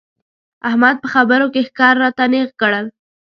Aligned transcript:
احمد 0.69 0.95
په 1.03 1.07
خبرو 1.13 1.47
کې 1.53 1.61
ښکر 1.67 1.93
راته 2.03 2.25
نېغ 2.31 2.49
کړل. 2.61 2.85